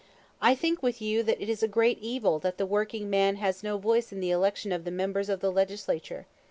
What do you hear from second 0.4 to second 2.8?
I think with you that it is a great evil that the